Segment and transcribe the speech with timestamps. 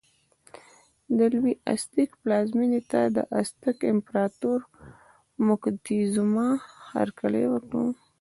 [1.17, 4.59] د لوی ازتېک پلازمېنې ته د ازتک امپراتور
[5.45, 6.49] موکتیزوما
[6.93, 7.83] هرکلی وکړ.